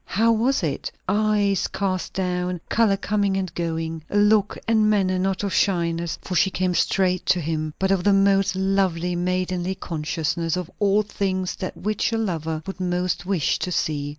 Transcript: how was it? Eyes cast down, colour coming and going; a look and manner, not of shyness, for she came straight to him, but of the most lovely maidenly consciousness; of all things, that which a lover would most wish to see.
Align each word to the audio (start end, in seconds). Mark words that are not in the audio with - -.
how 0.07 0.31
was 0.31 0.63
it? 0.63 0.91
Eyes 1.07 1.67
cast 1.67 2.11
down, 2.13 2.59
colour 2.69 2.97
coming 2.97 3.37
and 3.37 3.53
going; 3.53 4.03
a 4.09 4.17
look 4.17 4.57
and 4.67 4.89
manner, 4.89 5.19
not 5.19 5.43
of 5.43 5.53
shyness, 5.53 6.17
for 6.23 6.33
she 6.35 6.49
came 6.49 6.73
straight 6.73 7.23
to 7.23 7.39
him, 7.39 7.71
but 7.77 7.91
of 7.91 8.03
the 8.03 8.11
most 8.13 8.55
lovely 8.55 9.15
maidenly 9.15 9.75
consciousness; 9.75 10.57
of 10.57 10.71
all 10.79 11.03
things, 11.03 11.55
that 11.57 11.77
which 11.77 12.11
a 12.11 12.17
lover 12.17 12.63
would 12.65 12.79
most 12.79 13.27
wish 13.27 13.59
to 13.59 13.71
see. 13.71 14.09